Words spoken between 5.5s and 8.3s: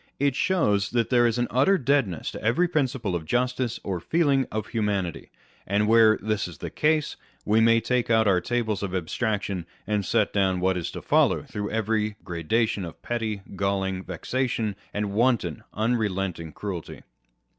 and where this is the case, we may take out